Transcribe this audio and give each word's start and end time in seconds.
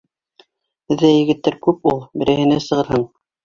Беҙҙә 0.93 1.11
егеттәр 1.11 1.59
күп 1.69 1.87
ул. 1.95 2.03
Берәйһенә 2.25 2.61
сығырһың. 2.73 3.09